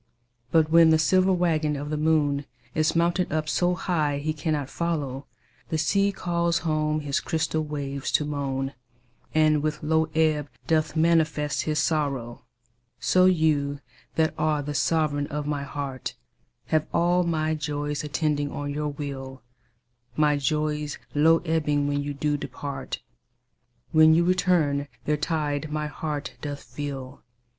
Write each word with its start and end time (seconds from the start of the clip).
But 0.49 0.71
when 0.71 0.89
the 0.89 0.97
silver 0.97 1.31
waggon 1.31 1.75
of 1.75 1.91
the 1.91 1.95
moon 1.95 2.45
Is 2.73 2.95
mounted 2.95 3.31
up 3.31 3.47
so 3.47 3.75
high 3.75 4.17
he 4.17 4.33
cannot 4.33 4.67
follow, 4.67 5.27
The 5.69 5.77
sea 5.77 6.11
calls 6.11 6.57
home 6.65 7.01
his 7.01 7.19
crystal 7.19 7.63
waves 7.63 8.11
to 8.13 8.25
moan, 8.25 8.73
And 9.35 9.61
with 9.61 9.83
low 9.83 10.05
ebb 10.15 10.49
doth 10.65 10.95
manifest 10.95 11.61
his 11.65 11.77
sorrow. 11.77 12.41
So 12.99 13.25
you 13.25 13.79
that 14.15 14.33
are 14.39 14.63
the 14.63 14.73
sovereign 14.73 15.27
of 15.27 15.45
my 15.45 15.61
heart 15.61 16.15
Have 16.69 16.87
all 16.91 17.21
my 17.21 17.53
joys 17.53 18.03
attending 18.03 18.51
on 18.51 18.73
your 18.73 18.89
will; 18.89 19.43
My 20.15 20.35
joys 20.35 20.97
low 21.13 21.43
ebbing 21.45 21.87
when 21.87 22.01
you 22.01 22.15
do 22.15 22.37
depart, 22.37 23.03
When 23.91 24.15
you 24.15 24.23
return 24.23 24.87
their 25.05 25.15
tide 25.15 25.71
my 25.71 25.85
heart 25.85 26.37
doth 26.41 26.63
fill. 26.63 27.21